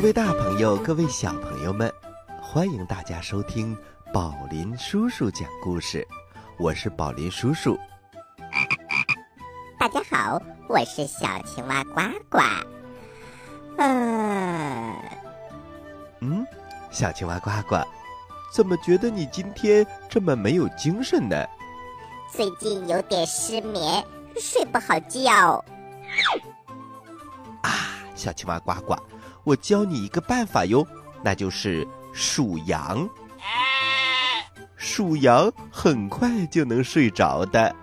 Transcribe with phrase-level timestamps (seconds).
[0.00, 1.92] 各位大朋友，各位小朋友们，
[2.40, 3.76] 欢迎大家收听
[4.14, 6.08] 宝林叔叔讲故事。
[6.58, 7.78] 我是宝林叔叔。
[9.78, 12.38] 大家好，我是小青蛙呱呱。
[13.76, 14.96] 呃，
[16.20, 16.46] 嗯，
[16.90, 17.86] 小青蛙呱呱，
[18.50, 21.36] 怎么觉得你今天这么没有精神呢？
[22.32, 24.02] 最近有点失眠，
[24.40, 25.62] 睡不好觉。
[27.60, 28.96] 啊，小青蛙呱呱，
[29.44, 30.86] 我教你一个办法哟，
[31.22, 33.08] 那就是数羊。
[34.76, 37.74] 数羊很快就能睡着的。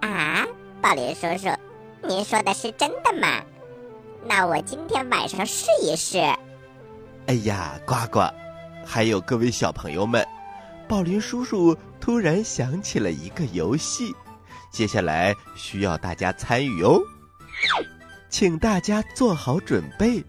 [0.00, 0.44] 啊，
[0.80, 1.48] 宝林叔叔，
[2.02, 3.42] 您说的是真的吗？
[4.26, 6.18] 那我今天晚上试一试。
[7.26, 8.20] 哎呀，呱呱，
[8.84, 10.26] 还有各位小朋友们，
[10.88, 14.14] 宝林叔叔突然想起了一个游戏，
[14.70, 16.98] 接下来需要大家参与哦。
[18.30, 20.24] 请大家做好准备，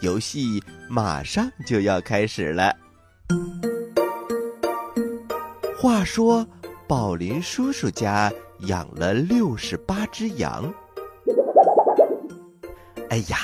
[0.00, 2.74] 游戏马上就要开始了。
[5.76, 6.46] 话说，
[6.88, 10.72] 宝林叔叔家养了六十八只羊。
[13.10, 13.38] 哎呀，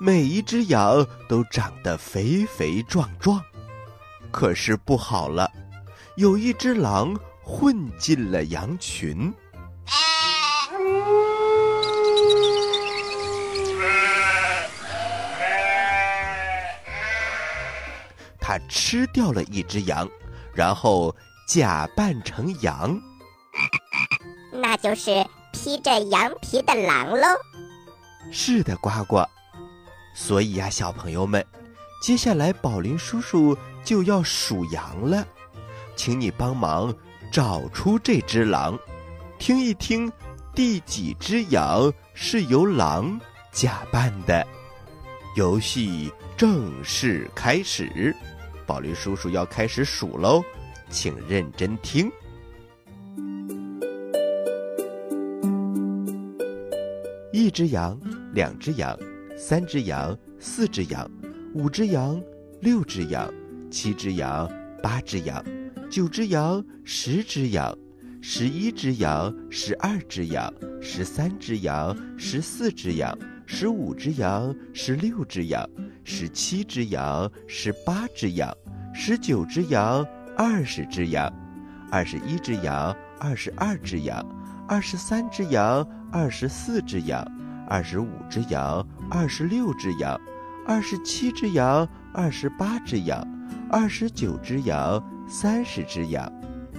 [0.00, 3.42] 每一只羊都长得肥肥壮壮，
[4.30, 5.50] 可是不好了，
[6.16, 9.32] 有一只狼混进了羊群。
[18.50, 20.08] 他吃掉了一只羊，
[20.52, 21.14] 然后
[21.46, 23.00] 假扮成羊，
[24.52, 27.28] 那就是披着羊皮的狼喽。
[28.32, 29.24] 是的，呱呱。
[30.16, 31.46] 所以呀，小朋友们，
[32.02, 35.24] 接下来宝林叔叔就要数羊了，
[35.94, 36.92] 请你帮忙
[37.30, 38.76] 找出这只狼，
[39.38, 40.10] 听一听
[40.56, 43.16] 第几只羊是由狼
[43.52, 44.44] 假扮的。
[45.36, 48.12] 游戏正式开始。
[48.70, 50.44] 宝驴叔叔要开始数喽，
[50.88, 52.08] 请认真听。
[57.32, 58.00] 一只羊，
[58.32, 58.96] 两只羊，
[59.36, 61.10] 三只羊，四只羊，
[61.52, 62.22] 五只羊，
[62.60, 63.28] 六只羊，
[63.72, 64.48] 七只羊，
[64.80, 65.44] 八只羊，
[65.90, 67.76] 九只羊，十只羊，
[68.22, 73.18] 十一只羊，十二只羊，十三只羊，十四只羊，
[73.52, 75.68] 十五只羊，十六只羊。
[76.04, 78.56] 十七只羊，十八只羊，
[78.94, 80.06] 十九只羊，
[80.36, 81.28] 二十只羊，
[81.90, 84.24] 二十一只羊，二十二只羊，
[84.68, 87.26] 二十三只羊，二十四只羊，
[87.68, 90.18] 二十五只羊，二十六只羊，
[90.64, 93.26] 二十七只羊，二十八只羊，
[93.68, 96.32] 二十九只羊，三十只羊，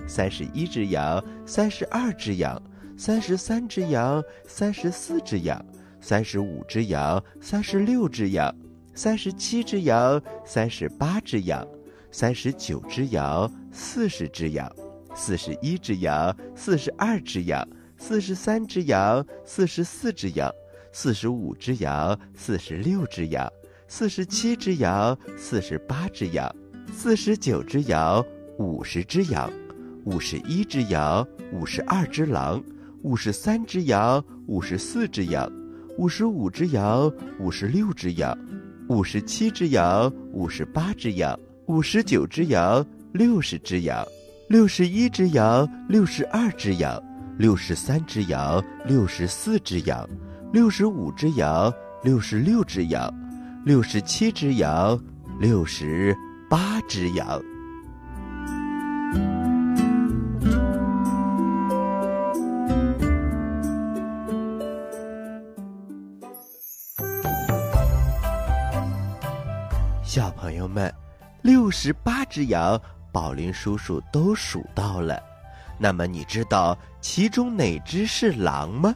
[0.07, 2.59] 三十一只羊，三十二只羊，
[2.95, 5.63] 三十三只羊，三十四只羊，
[6.01, 8.53] 三十五只羊，三十六只羊。
[8.94, 11.66] 三十七只羊，三十八只羊，
[12.12, 14.69] 三十九只羊，四十只羊，
[15.16, 17.66] 四十一只羊，四十二只羊，
[17.97, 20.51] 四十三只羊，四十四只羊，
[20.92, 23.50] 四十五只羊，四十六只羊，
[23.88, 26.53] 四十七只羊，四十八只羊，
[26.92, 28.21] 四十九只羊，
[28.59, 29.50] 五十只羊，
[30.03, 32.62] 五十一只羊，五十二只狼，
[33.03, 35.50] 五十三只羊，五十四只羊，
[35.97, 38.38] 五十五只羊，五十六只羊。
[38.88, 44.05] 五十七只羊，五十八只羊，五十九只羊，六十只羊，
[44.49, 47.01] 六十一只羊，六十二只羊，
[47.38, 50.07] 六十三只羊，六十四只羊，
[50.51, 51.71] 六十五只羊，
[52.03, 53.13] 六十六只羊，
[53.63, 54.99] 六十七只羊，
[55.39, 56.13] 六十
[56.49, 57.41] 八只羊。
[70.62, 70.94] 友们，
[71.42, 72.80] 六十八只羊，
[73.12, 75.19] 宝林叔叔都数到了。
[75.80, 78.94] 那么你知道其中哪只是狼吗？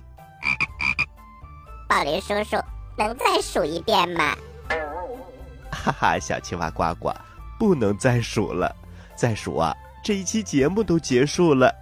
[1.89, 2.55] 宝林叔叔，
[2.95, 4.35] 能再数一遍吗？
[5.71, 7.11] 哈哈，小青蛙呱呱，
[7.57, 8.75] 不能再数了，
[9.15, 11.73] 再数啊，这一期节目都结束了。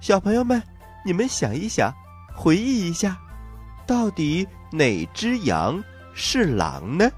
[0.00, 0.60] 小朋友们，
[1.04, 1.94] 你们想一想，
[2.34, 3.16] 回忆一下，
[3.86, 5.80] 到底哪只羊
[6.12, 7.08] 是狼呢？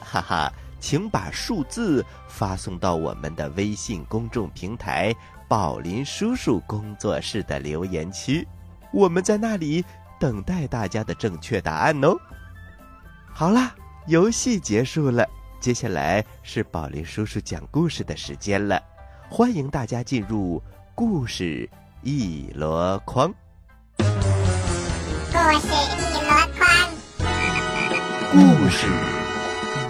[0.00, 0.52] 哈哈。
[0.84, 5.14] 请把数字发送到我们的微信公众平台
[5.48, 8.46] “宝林叔叔工作室”的留言区，
[8.92, 9.82] 我们在那里
[10.20, 12.14] 等待大家的正确答案哦。
[13.32, 13.74] 好啦，
[14.08, 15.26] 游戏结束了，
[15.58, 18.78] 接下来是宝林叔叔讲故事的时间了，
[19.30, 20.62] 欢迎大家进入
[20.94, 21.66] 故事
[22.02, 23.32] 一箩筐。
[23.96, 24.04] 故
[25.60, 25.66] 事
[25.96, 26.28] 一箩
[26.58, 26.68] 筐，
[28.32, 28.86] 故事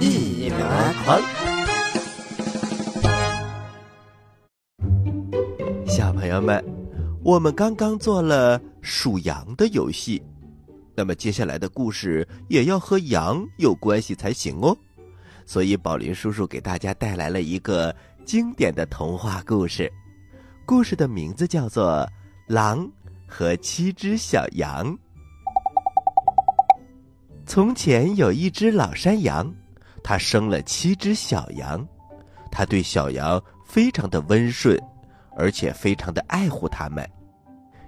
[0.05, 0.51] 一。
[0.51, 0.59] 箩
[1.03, 1.21] 筐。
[5.87, 6.63] 小朋友们，
[7.23, 10.23] 我们刚刚做了数羊的游戏，
[10.95, 14.77] 那么接下来的故事也要和羊有关系才行哦。
[15.47, 17.95] 所以宝林叔叔给大家带来了一个
[18.27, 19.91] 经典的童话故事，
[20.67, 22.07] 故事的名字叫做
[22.53, 22.87] 《狼
[23.27, 24.93] 和七只小羊》。
[27.47, 29.55] 从前有一只老山羊，
[30.05, 31.85] 它生了七只小羊，
[32.53, 34.79] 它对小羊非常的温顺，
[35.35, 37.09] 而且非常的爱护它们。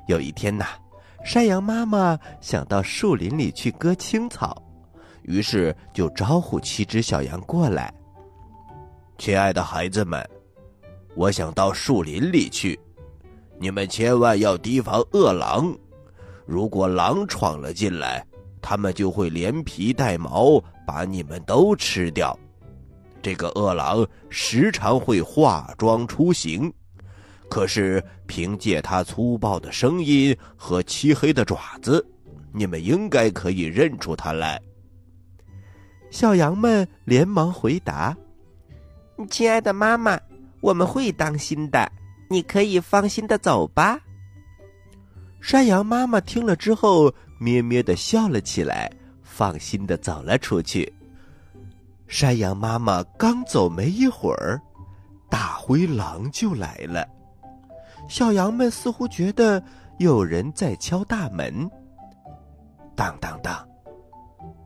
[0.06, 0.64] 有一天呐，
[1.22, 4.62] 山羊妈妈想到树林里去割青草，
[5.24, 7.92] 于是就招呼七只小羊过来。
[9.18, 10.26] 亲爱的孩子们，
[11.14, 12.80] 我想到树林里去，
[13.58, 15.76] 你们千万要提防饿狼。
[16.46, 18.25] 如果狼闯了进来，
[18.68, 22.36] 他们就会连皮带毛把你们都吃掉。
[23.22, 26.72] 这个饿狼时常会化妆出行，
[27.48, 32.04] 可是凭借它粗暴的声音和漆黑的爪子，
[32.52, 34.60] 你们应该可以认出它来。
[36.10, 38.16] 小羊们连忙回答
[39.30, 40.18] ：“亲爱的妈妈，
[40.60, 41.88] 我们会当心的，
[42.28, 44.00] 你可以放心的走吧。”
[45.40, 47.14] 山羊妈妈听了之后。
[47.38, 48.90] 咩咩的笑了起来，
[49.22, 50.92] 放心的走了出去。
[52.08, 54.60] 山羊妈妈刚走没一会儿，
[55.28, 57.06] 大灰狼就来了。
[58.08, 59.62] 小羊们似乎觉得
[59.98, 61.68] 有人在敲大门，
[62.94, 63.68] 当当当，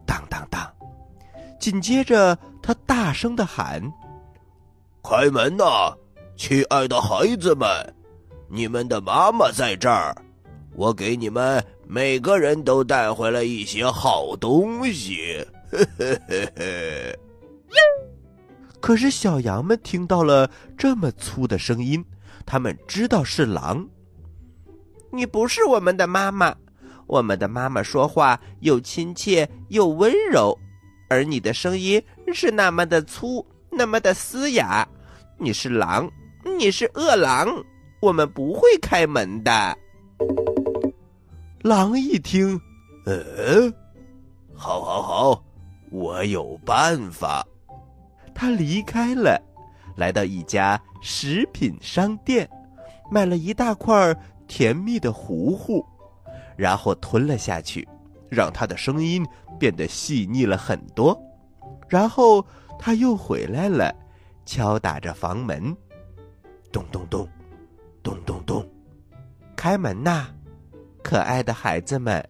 [0.07, 0.71] 当当当。
[1.59, 3.83] 紧接着，他大声的喊
[5.03, 5.97] ：“开门呐，
[6.37, 7.69] 亲爱的孩子们，
[8.49, 10.15] 你们的妈妈在这儿，
[10.75, 17.19] 我给你们。”每个人都带回了一些好东西，嘿嘿嘿嘿。
[18.79, 20.49] 可是小羊们听到了
[20.79, 22.05] 这么粗的声音，
[22.47, 23.85] 他们知道是狼。
[25.11, 26.55] 你不是我们的妈妈，
[27.09, 30.57] 我们的妈妈说话又亲切又温柔，
[31.09, 32.01] 而你的声音
[32.33, 34.87] 是那么的粗，那么的嘶哑。
[35.39, 36.09] 你是狼，
[36.57, 37.49] 你是恶狼，
[38.01, 39.77] 我们不会开门的。
[41.63, 42.59] 狼一听，
[43.05, 43.71] 呃，
[44.55, 45.45] 好，好，好，
[45.91, 47.47] 我有办法。
[48.35, 49.39] 他离开了，
[49.97, 52.49] 来到一家食品商店，
[53.11, 54.17] 买了一大块
[54.49, 55.85] 甜蜜的糊糊，
[56.57, 57.87] 然后吞了下去，
[58.31, 59.23] 让他的声音
[59.59, 61.15] 变得细腻了很多。
[61.91, 62.43] 然后
[62.79, 63.95] 他又回来了，
[64.47, 65.77] 敲打着房门，
[66.73, 67.29] 咚咚咚，
[68.03, 68.67] 咚咚咚，
[69.55, 70.29] 开门呐！
[71.03, 72.23] 可爱的孩子们，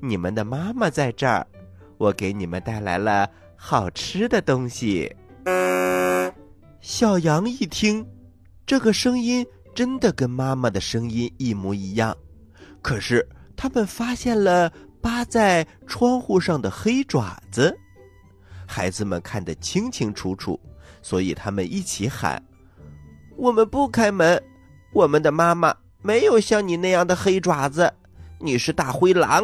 [0.00, 1.46] 你们的妈妈在这儿，
[1.98, 5.14] 我给你们带来了好吃的东西。
[6.80, 8.06] 小羊一听，
[8.64, 9.44] 这个声音
[9.74, 12.16] 真的跟妈妈的声音一模一样，
[12.80, 17.76] 可是他们发现了扒在窗户上的黑爪子，
[18.66, 20.58] 孩子们看得清清楚楚，
[21.02, 22.40] 所以他们一起喊
[23.36, 24.40] ：“我们不开门，
[24.92, 25.74] 我们的妈妈。”
[26.06, 27.92] 没有像你那样的黑爪子，
[28.38, 29.42] 你是大灰狼，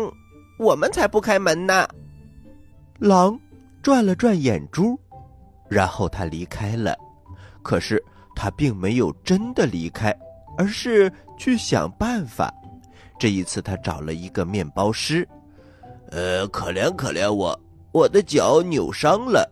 [0.61, 1.89] 我们才不开门呢。
[3.01, 3.37] 狼
[3.83, 4.97] 转了转眼珠，
[5.69, 6.97] 然后他离开了。
[7.65, 8.01] 可是
[8.37, 10.17] 他并没有真的离开，
[10.57, 12.55] 而是去想办法。
[13.19, 15.29] 这一次，他找了一个面包师。
[16.13, 17.59] 呃，可怜可怜我，
[17.91, 19.51] 我的脚扭伤了，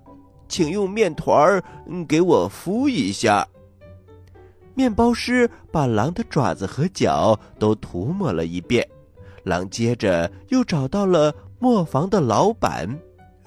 [0.48, 1.60] 请用面团儿
[2.06, 3.44] 给我敷一下。
[4.74, 8.86] 面包师把狼的爪子和脚都涂抹了一遍，
[9.44, 12.88] 狼接着又找到了磨坊的老板，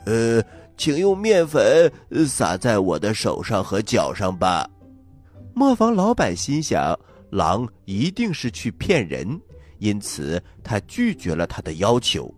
[0.06, 0.44] 呃，
[0.78, 1.92] 请用面粉
[2.28, 4.70] 撒在我的手上和脚上吧。
[5.54, 6.98] 磨坊老板心想，
[7.30, 9.40] 狼一定是去骗人，
[9.80, 12.32] 因此他拒绝了他的要求。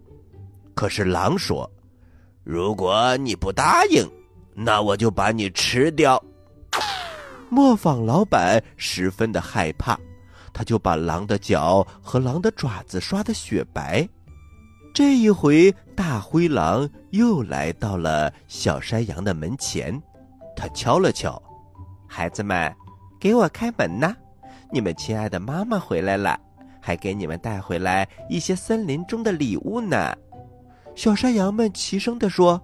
[0.73, 1.69] 可是狼说
[2.43, 4.05] ：“如果你不答应，
[4.53, 6.21] 那我就把你吃掉。”
[7.55, 9.97] 磨坊老板十分的害怕，
[10.51, 14.05] 他就把狼的脚和狼的爪子刷得雪白。
[14.93, 19.97] 这一回，大灰狼又来到了小山羊的门前，
[20.53, 21.41] 他敲了敲
[22.05, 22.75] ：“孩子们，
[23.21, 24.13] 给我开门呐！
[24.69, 26.37] 你们亲爱的妈妈回来了，
[26.81, 30.13] 还给你们带回来一些森林中的礼物呢。”
[30.93, 32.61] 小山羊们齐声地说：“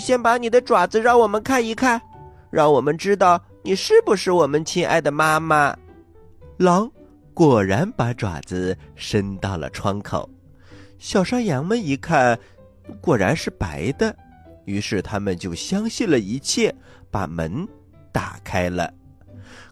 [0.00, 2.00] 先把你的爪子让我们看一看，
[2.50, 5.76] 让我们知道。”你是不是我们亲爱的妈妈？
[6.56, 6.90] 狼
[7.34, 10.28] 果然把爪子伸到了窗口。
[10.98, 12.38] 小山羊们一看，
[13.02, 14.16] 果然是白的，
[14.64, 16.74] 于是他们就相信了一切，
[17.10, 17.68] 把门
[18.10, 18.92] 打开了。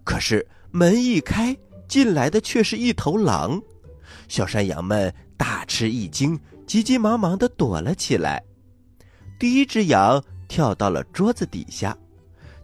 [0.05, 1.57] 可是门一开，
[1.89, 3.61] 进来的却是一头狼。
[4.29, 8.43] 小山羊们大吃一惊，急急忙忙的躲了起来。
[9.39, 11.97] 第一只羊跳到了桌子底下，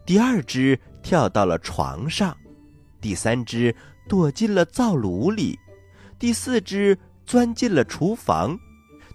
[0.04, 2.35] 第二只跳到了床上，
[3.01, 3.73] 第三只
[4.09, 5.57] 躲进了灶炉里，
[6.19, 8.59] 第四只钻进了厨房，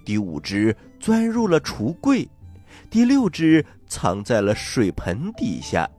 [0.05, 2.29] 第五只钻入了橱柜，
[2.91, 5.89] 第六只藏在了水盆底下，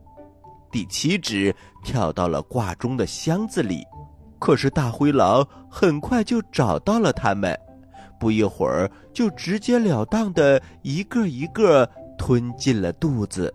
[0.71, 3.83] 第七只跳到了挂钟的箱子里。
[4.39, 7.55] 可是大灰狼很快就找到了它们，
[8.17, 13.53] 不一会儿就直截了当的一个一个吞进了肚子。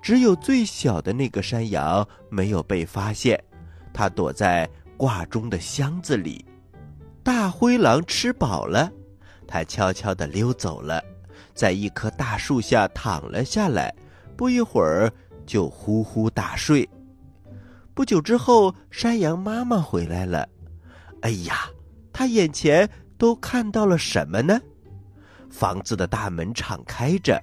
[0.00, 3.42] 只有最小的那个山羊没有被发现，
[3.92, 6.44] 它躲在挂钟的箱子里。
[7.22, 8.90] 大灰狼吃饱了，
[9.46, 11.02] 它悄悄地溜走了，
[11.54, 13.94] 在一棵大树下躺了下来，
[14.36, 15.12] 不一会儿
[15.44, 16.88] 就呼呼大睡。
[17.94, 20.48] 不久之后，山羊妈妈回来了。
[21.22, 21.68] 哎呀，
[22.12, 22.88] 它眼前
[23.18, 24.58] 都看到了什么呢？
[25.50, 27.42] 房子的大门敞开着，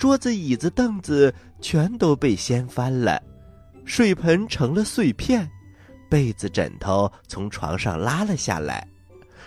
[0.00, 3.22] 桌子、椅子、凳子全都被掀翻了，
[3.84, 5.46] 水盆成了碎片，
[6.08, 8.88] 被子、枕头从床上拉了下来。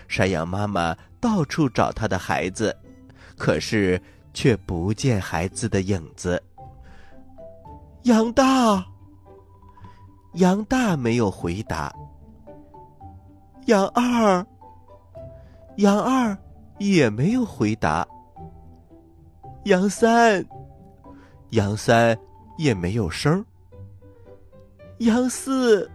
[0.08, 2.78] 山羊妈妈到处找她的孩子，
[3.36, 4.00] 可是
[4.32, 6.40] 却不见孩子的影子。
[8.04, 8.86] 羊大。
[10.34, 11.92] 杨大没有回答。
[13.66, 14.46] 杨二，
[15.78, 16.38] 杨二
[16.78, 18.08] 也没有回答。
[19.65, 20.46] 杨三，
[21.51, 22.17] 杨三
[22.58, 23.43] 也没有声。
[24.98, 25.89] 杨四，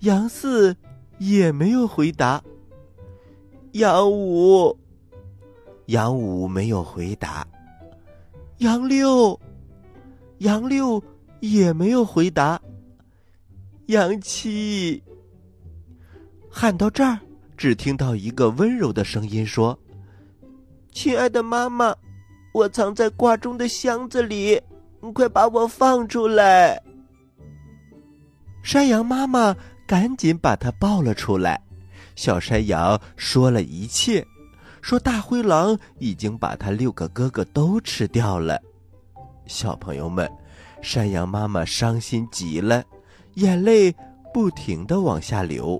[0.00, 0.74] 杨四
[1.18, 2.42] 也没有回答。
[3.72, 4.76] 杨五，
[5.86, 7.46] 杨五没有回答。
[8.58, 9.38] 杨六，
[10.38, 11.02] 杨六
[11.40, 12.60] 也没有回答。
[13.86, 15.02] 杨七，
[16.48, 17.18] 喊到这儿，
[17.56, 19.78] 只听到一个温柔的声音说
[20.90, 21.94] ：“亲爱的妈妈，
[22.56, 24.58] 我藏在挂钟的箱子里，
[25.02, 26.82] 你快把我放出来。”
[28.64, 29.54] 山羊妈妈
[29.86, 31.60] 赶紧把它抱了出来。
[32.14, 34.26] 小山羊说了一切，
[34.80, 38.58] 说大灰狼已经把他六个哥哥都吃掉了。
[39.44, 40.26] 小朋友们，
[40.80, 42.82] 山羊妈妈伤心极了。
[43.34, 43.94] 眼泪
[44.32, 45.78] 不停的往下流，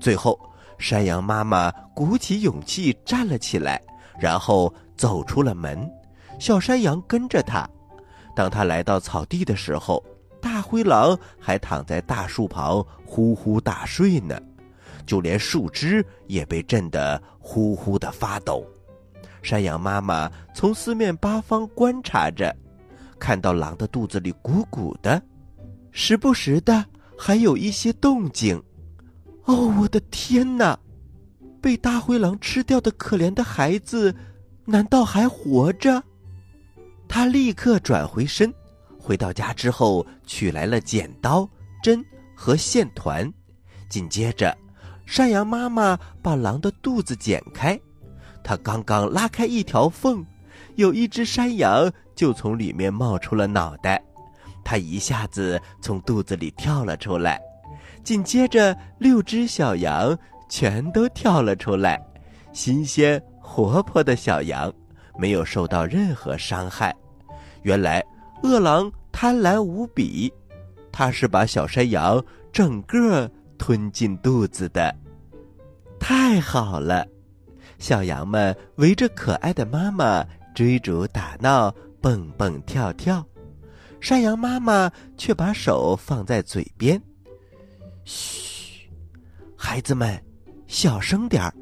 [0.00, 0.40] 最后，
[0.78, 3.78] 山羊妈妈鼓起勇气站了起来，
[4.18, 5.90] 然后走出了门。
[6.38, 7.68] 小山羊跟着他。
[8.34, 10.04] 当他来到草地的时候，
[10.40, 14.38] 大灰狼还躺在大树旁呼呼大睡呢，
[15.06, 18.66] 就连树枝也被震得呼呼的发抖。
[19.42, 22.54] 山羊妈妈从四面八方观察着，
[23.18, 25.22] 看到狼的肚子里鼓鼓的。
[25.92, 26.84] 时不时的
[27.16, 28.62] 还有一些动静，
[29.44, 30.78] 哦，我的天哪！
[31.66, 34.14] 被大灰狼吃掉的可怜的孩子，
[34.66, 36.00] 难道还活着？
[37.08, 38.54] 他立刻转回身，
[38.96, 41.48] 回到家之后取来了剪刀、
[41.82, 42.00] 针
[42.36, 43.28] 和线团，
[43.88, 44.56] 紧接着，
[45.06, 47.76] 山羊妈妈把狼的肚子剪开，
[48.44, 50.24] 它刚刚拉开一条缝，
[50.76, 54.00] 有一只山羊就从里面冒出了脑袋。
[54.64, 57.40] 它一下子从肚子里跳了出来，
[58.04, 60.16] 紧接着六只小羊
[60.48, 62.00] 全都跳了出来，
[62.52, 64.72] 新鲜活泼的小羊
[65.18, 66.94] 没有受到任何伤害。
[67.62, 68.04] 原来
[68.42, 70.32] 饿狼贪婪无比，
[70.92, 72.22] 它是把小山羊
[72.52, 74.94] 整个吞进肚子的。
[75.98, 77.06] 太好了，
[77.78, 80.24] 小羊们围着可爱的妈妈
[80.54, 83.24] 追逐打闹，蹦蹦跳跳。
[84.00, 87.00] 山羊妈妈却把手放在嘴边，
[88.04, 88.88] 嘘，
[89.56, 90.22] 孩子们，
[90.66, 91.52] 小声点儿。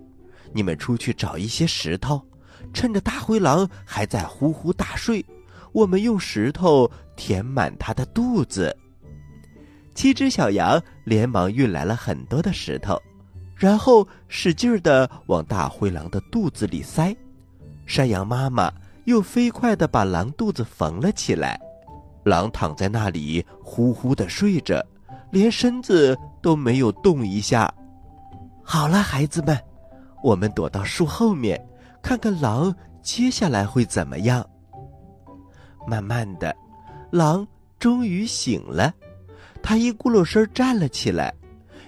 [0.53, 2.23] 你们出去找一些石头，
[2.73, 5.25] 趁着大灰狼还在呼呼大睡，
[5.73, 8.77] 我们用石头填满它的肚子。
[9.95, 12.97] 七只小羊连忙运来了很多的石头，
[13.57, 17.15] 然后使劲的往大灰狼的肚子里塞。
[17.87, 18.73] 山羊妈妈
[19.05, 21.61] 又飞快的把狼肚子缝了起来。
[22.25, 24.85] 狼躺在那里呼呼的睡着，
[25.31, 27.73] 连身子都没有动一下。
[28.65, 29.57] 好了，孩子们，
[30.23, 31.61] 我们躲到树后面，
[32.03, 34.45] 看看狼接下来会怎么样。
[35.87, 36.55] 慢慢的，
[37.11, 37.47] 狼
[37.79, 38.93] 终于醒了，
[39.63, 41.33] 他一咕噜声站了起来，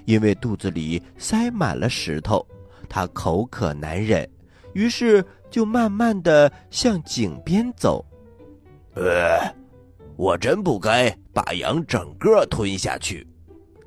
[0.04, 2.46] 因为肚子里塞满了石头，
[2.88, 4.28] 他口渴难忍，
[4.74, 8.04] 于是就慢慢的向井边走。
[8.94, 9.40] 呃，
[10.16, 13.26] 我真不该把羊整个吞下去，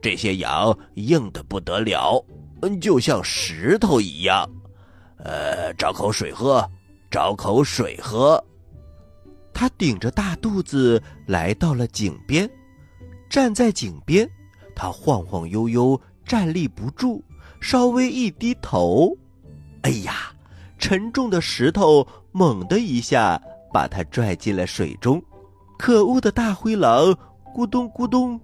[0.01, 2.23] 这些羊硬的不得了，
[2.61, 4.49] 嗯，就像石头一样。
[5.17, 6.65] 呃，找口水喝，
[7.11, 8.41] 找口水喝。
[9.53, 12.49] 他顶着大肚子来到了井边，
[13.29, 14.29] 站在井边，
[14.73, 17.21] 他晃晃悠悠，站立不住，
[17.59, 19.13] 稍微一低头，
[19.81, 20.31] 哎呀，
[20.77, 23.41] 沉重的石头猛的一下
[23.73, 25.21] 把他拽进了水中。
[25.77, 27.13] 可恶的大灰狼
[27.53, 28.39] 咕咚咕咚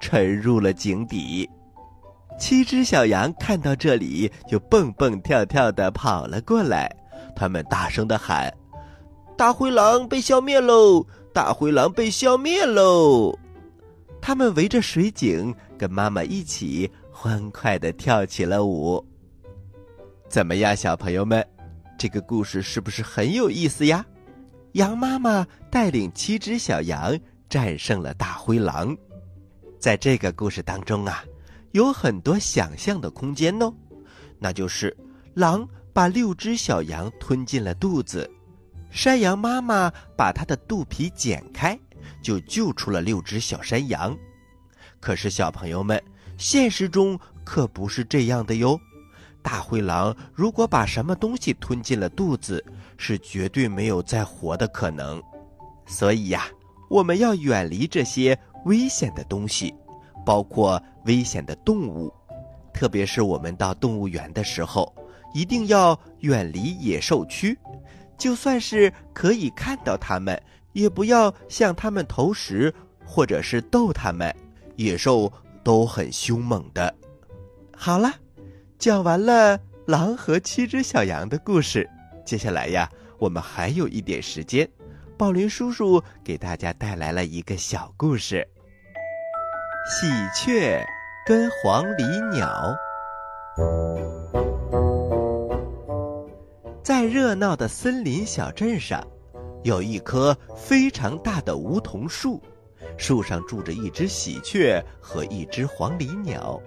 [0.00, 1.48] 沉入了井底。
[2.38, 6.88] 七只小羊看到这里，就蹦蹦跳跳的跑了过来，
[7.34, 8.52] 他们大声的喊
[9.36, 11.04] ：“大灰狼被消灭喽！
[11.32, 13.36] 大灰狼被消灭喽！”
[14.22, 19.04] 他们围着水井，跟妈妈一起欢快的跳起了舞。
[20.28, 21.44] 怎么样，小朋友们，
[21.98, 24.04] 这个故事是不是很有意思呀？
[24.72, 28.96] 羊妈妈带领七只小羊战胜了大灰狼，
[29.80, 31.24] 在这个故事当中啊。
[31.72, 33.72] 有很多想象的空间哦，
[34.38, 34.96] 那就是
[35.34, 38.28] 狼把六只小羊吞进了肚子，
[38.90, 41.78] 山羊妈妈把它的肚皮剪开，
[42.22, 44.16] 就救出了六只小山羊。
[45.00, 46.02] 可是小朋友们，
[46.36, 48.78] 现实中可不是这样的哟。
[49.40, 52.64] 大灰狼如果把什么东西吞进了肚子，
[52.96, 55.22] 是绝对没有再活的可能。
[55.86, 56.46] 所以呀，
[56.90, 59.72] 我们要远离这些危险的东西。
[60.28, 62.12] 包括危险的动物，
[62.74, 64.94] 特别是我们到动物园的时候，
[65.32, 67.58] 一定要远离野兽区。
[68.18, 70.38] 就算是可以看到它们，
[70.74, 72.74] 也不要向它们投食，
[73.06, 74.30] 或者是逗它们。
[74.76, 75.32] 野兽
[75.64, 76.94] 都很凶猛的。
[77.74, 78.12] 好了，
[78.78, 81.88] 讲完了狼和七只小羊的故事，
[82.26, 82.86] 接下来呀，
[83.18, 84.68] 我们还有一点时间，
[85.16, 88.46] 宝林叔叔给大家带来了一个小故事。
[89.90, 90.86] 喜鹊
[91.24, 92.76] 跟黄鹂鸟，
[96.82, 99.02] 在热闹的森林小镇上，
[99.64, 102.38] 有一棵非常大的梧桐树，
[102.98, 106.60] 树上住着一只喜鹊和一只黄鹂鸟，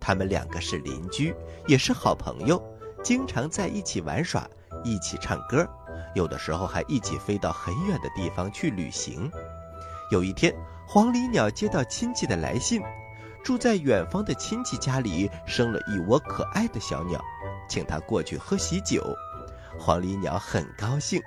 [0.00, 1.34] 他们两个是邻居，
[1.66, 2.60] 也是好朋友，
[3.02, 4.48] 经常在一起玩耍，
[4.82, 5.68] 一起唱歌，
[6.14, 9.30] 有的时候还一起飞到很远的地方去旅行。
[10.10, 10.54] 有一天。
[10.88, 12.80] 黄鹂鸟接到亲戚的来信，
[13.42, 17.20] 住在远方的亲戚家里生了一窝可爱的小鸟，
[17.68, 19.04] 请他过去喝喜酒。
[19.78, 21.20] 黄鹂鸟很高兴，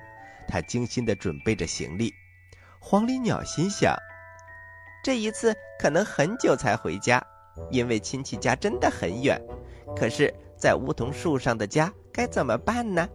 [0.47, 2.13] 他精心地准备着行李。
[2.79, 3.93] 黄鹂鸟心想，
[5.03, 7.21] 这一次可能很久才回家，
[7.69, 9.39] 因为亲戚家真的很远。
[9.93, 13.07] 可是，在梧桐树上的家该怎么办呢？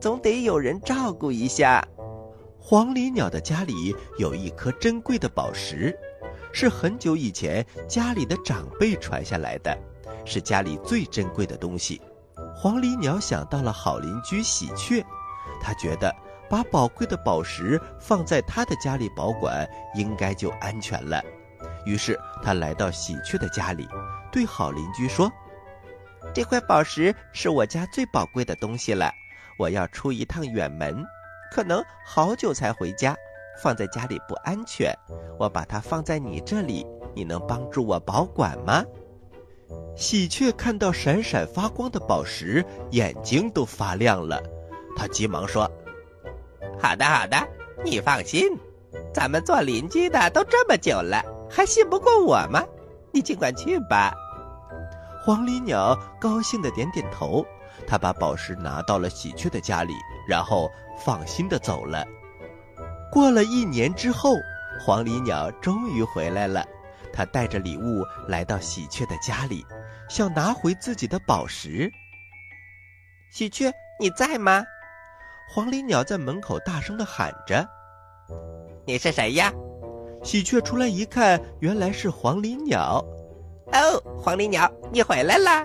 [0.00, 1.86] 总得有人照顾一下。
[2.66, 5.94] 黄鹂鸟的家里有一颗珍贵的宝石，
[6.50, 9.78] 是很久以前家里的长辈传下来的，
[10.24, 12.00] 是家里最珍贵的东西。
[12.56, 15.04] 黄鹂鸟想到了好邻居喜鹊，
[15.60, 16.10] 他觉得
[16.48, 21.22] 把宝贵的宝石放在他的家里保管，应该就安全了。
[21.84, 23.86] 于是他来到喜鹊的家里，
[24.32, 25.30] 对好邻居说
[26.32, 29.12] ：“这块宝石是我家最宝贵的东西了，
[29.58, 31.04] 我要出一趟远门。”
[31.54, 33.14] 可能好久才回家，
[33.62, 34.92] 放在家里不安全。
[35.38, 38.84] 我把它放在你这里，你能帮助我保管吗？
[39.94, 44.42] 喜鹊看到闪闪发光的宝石，眼睛都发亮了。
[44.96, 45.70] 他急忙说
[46.76, 47.36] ：“好的，好的，
[47.84, 48.58] 你放心。
[49.14, 52.64] 咱们做邻居的都这么久了，还信不过我吗？
[53.12, 54.12] 你尽管去吧。”
[55.24, 57.46] 黄鹂鸟高兴的点点头。
[57.86, 59.92] 他把宝石拿到了喜鹊的家里，
[60.28, 62.06] 然后放心的走了。
[63.10, 64.34] 过了一年之后，
[64.80, 66.64] 黄鹂鸟终于回来了。
[67.12, 69.64] 它带着礼物来到喜鹊的家里，
[70.08, 71.88] 想拿回自己的宝石。
[73.30, 74.64] 喜鹊，你在吗？
[75.48, 77.64] 黄鹂鸟在门口大声的喊着
[78.84, 79.52] ：“你是谁呀？”
[80.24, 83.04] 喜鹊出来一看，原来是黄鹂鸟。
[83.72, 85.64] 哦，黄鹂鸟，你回来啦。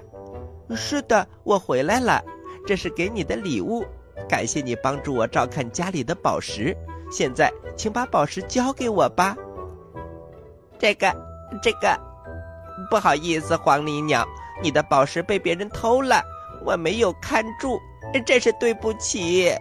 [0.75, 2.21] 是的，我回来了，
[2.67, 3.83] 这是给你的礼物，
[4.29, 6.77] 感谢你帮助我照看家里的宝石。
[7.11, 9.35] 现在，请把宝石交给我吧。
[10.77, 11.11] 这个，
[11.61, 11.99] 这个，
[12.89, 14.25] 不好意思，黄鹂鸟，
[14.61, 16.23] 你的宝石被别人偷了，
[16.63, 17.79] 我没有看住，
[18.25, 19.51] 真是对不起。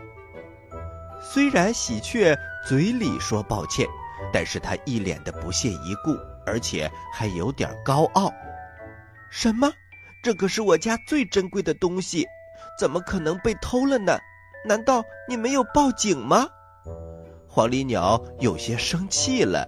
[1.20, 2.36] 虽然喜鹊
[2.68, 3.88] 嘴里说抱歉，
[4.32, 8.30] 但是他一脸的不屑一顾，而且还有点高傲。
[9.30, 9.72] 什么？
[10.22, 12.26] 这可是我家最珍贵的东西，
[12.78, 14.18] 怎么可能被偷了呢？
[14.64, 16.46] 难道你没有报警吗？
[17.46, 19.66] 黄鹂鸟有些生气了。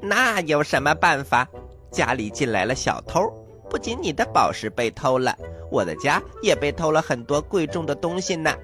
[0.00, 1.48] 那有什么办法？
[1.90, 3.22] 家里进来了小偷，
[3.70, 5.36] 不仅你的宝石被偷了，
[5.70, 8.54] 我的家也被偷了很多贵重的东西呢。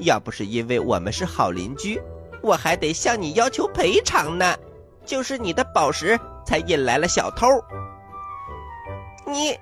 [0.00, 2.00] 要不是因为我们是好邻居，
[2.42, 4.56] 我还得向你要求赔偿呢。
[5.04, 7.46] 就是你的宝石才引来了小偷。
[9.24, 9.56] 你，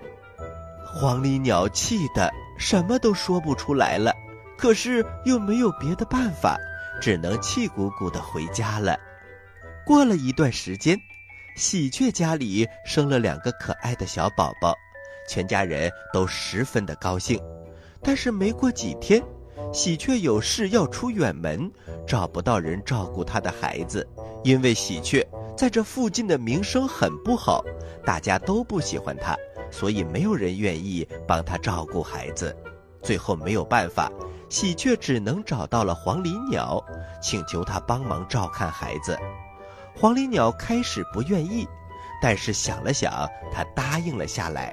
[0.87, 4.15] 黄鹂鸟气得什么都说不出来了，
[4.57, 6.59] 可是又没有别的办法，
[7.01, 8.97] 只能气鼓鼓的回家了。
[9.85, 10.99] 过了一段时间，
[11.57, 14.75] 喜鹊家里生了两个可爱的小宝宝，
[15.29, 17.39] 全家人都十分的高兴。
[18.03, 19.23] 但是没过几天，
[19.73, 21.71] 喜鹊有事要出远门，
[22.07, 24.07] 找不到人照顾他的孩子。
[24.43, 27.65] 因为喜鹊在这附近的名声很不好，
[28.05, 29.37] 大家都不喜欢他，
[29.71, 32.55] 所以没有人愿意帮他照顾孩子。
[33.03, 34.11] 最后没有办法，
[34.55, 36.81] 喜鹊只能找到了黄鹂鸟，
[37.21, 39.19] 请求他帮忙照看孩子。
[39.97, 41.67] 黄鹂鸟开始不愿意，
[42.23, 44.73] 但是想了想，他答应了下来。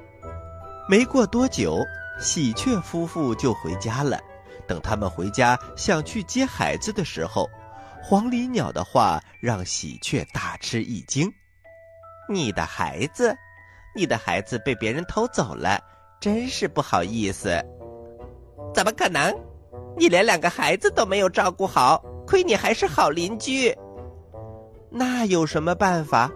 [0.88, 1.80] 没过多久，
[2.20, 4.20] 喜鹊夫妇就回家了。
[4.68, 7.50] 等他们回家想去接孩子的时候，
[8.00, 11.28] 黄鹂鸟的话让喜鹊大吃一惊
[12.30, 13.36] ：“你的孩子，
[13.96, 15.82] 你的孩子被别人偷走了，
[16.20, 17.60] 真是不好意思。
[18.72, 19.36] ”“怎么可能？
[19.96, 23.74] 你连两个孩子都没有照顾好，亏你还是好邻居。
[24.90, 26.30] ”“那有什么办法？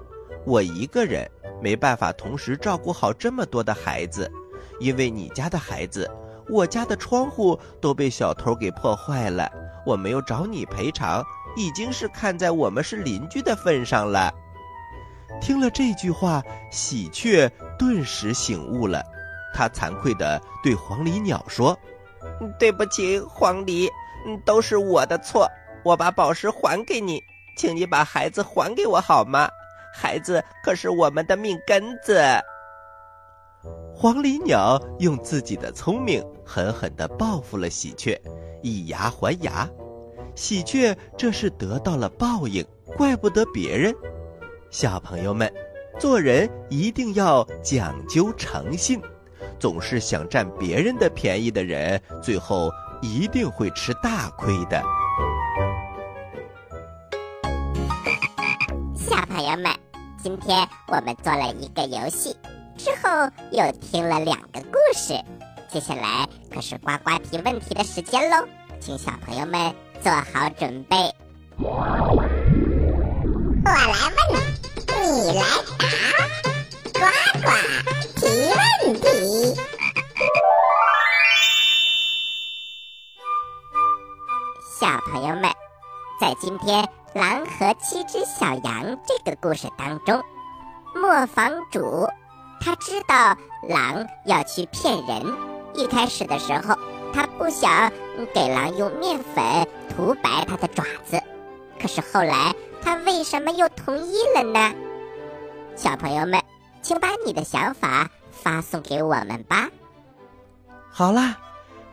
[0.45, 1.29] 我一个人
[1.63, 4.31] 没办法同时照顾好这么多的孩子，
[4.81, 6.11] 因为你家的孩子，
[6.49, 9.51] 我家的窗户都被小偷给破坏了，
[9.85, 11.25] 我没有找你赔偿。”
[11.59, 14.31] 已经是看在我们是邻居的份上了。
[15.41, 19.03] 听了这句话，喜鹊顿时醒悟了，
[19.55, 21.75] 他惭愧地对黄鹂鸟说
[22.59, 23.89] ：“对不起，黄鹂，
[24.45, 25.49] 都是我的错，
[25.85, 27.23] 我把宝石还给你，
[27.57, 29.49] 请你把孩子还给我好吗？
[29.95, 32.21] 孩子可是我们的命根子。”
[33.95, 38.21] 黄鹂鸟用自己的聪明狠狠地报复了喜鹊，
[38.63, 39.69] 以牙还牙。
[40.35, 42.63] 喜鹊这是得到了报应，
[42.97, 43.95] 怪不得别人。
[44.71, 45.51] 小朋友们，
[45.99, 49.01] 做人一定要讲究诚信，
[49.59, 54.83] 总是想占别人的便宜的人，最后一定会吃大亏的。
[58.95, 59.73] 小朋友们，
[60.23, 62.37] 今天我们做了一个游戏，
[62.77, 65.15] 之后又听了两个故事，
[65.71, 68.47] 接下来可是呱呱提问题的时间喽，
[68.81, 69.75] 请小朋友们。
[70.03, 70.97] 做好准备，
[71.59, 71.85] 我
[73.65, 73.81] 来
[74.31, 74.39] 问，
[75.03, 75.43] 你来
[75.79, 75.85] 答，
[76.99, 77.03] 呱
[77.41, 77.49] 呱
[78.17, 78.27] 提
[78.87, 79.55] 问题。
[84.81, 85.51] 小朋友们，
[86.19, 90.23] 在今天《狼和七只小羊》这个故事当中，
[90.95, 92.09] 磨坊主
[92.61, 93.37] 他知道
[93.69, 95.37] 狼要去骗人，
[95.75, 96.77] 一开始的时候。
[97.15, 97.91] 他不想
[98.35, 99.43] 给狼用面粉
[99.89, 101.19] 涂白它的爪子，
[101.81, 104.75] 可是后来他为什么又同意了呢？
[105.77, 106.43] 小朋友们，
[106.87, 109.69] 请把你的想法发送给我们吧。
[110.89, 111.37] 好啦，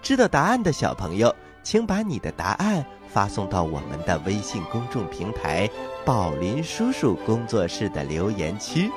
[0.04, 5.68] 知道答案的小朋友，请把你的答案发送到我们的微信公众平台
[6.06, 8.92] “宝林叔叔工作室”的留言区，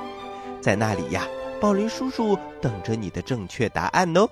[0.61, 1.27] 在那里呀，
[1.63, 4.29] 宝林叔叔等着你的正确答案哦。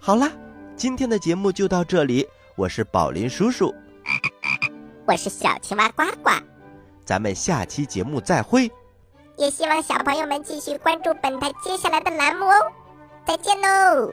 [0.00, 0.32] 好啦。
[0.74, 3.74] 今天的节目就到这里，我是宝林叔叔，
[5.06, 6.30] 我是小青蛙呱呱，
[7.04, 8.70] 咱们下期节目再会。
[9.38, 12.72] 也希望小朋友们继续关注本台接下来的栏目哦。
[13.24, 14.12] 再见喽。